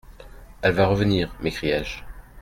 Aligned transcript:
«Elle 0.63 0.73
va 0.73 0.87
revenir!» 0.87 1.35
m'écriai-je. 1.43 1.99